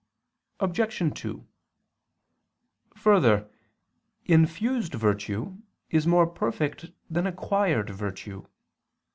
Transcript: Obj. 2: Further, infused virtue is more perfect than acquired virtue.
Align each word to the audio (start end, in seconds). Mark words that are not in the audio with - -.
Obj. 0.59 1.13
2: 1.13 1.45
Further, 2.95 3.47
infused 4.25 4.95
virtue 4.95 5.59
is 5.91 6.07
more 6.07 6.25
perfect 6.25 6.89
than 7.07 7.27
acquired 7.27 7.91
virtue. 7.91 8.47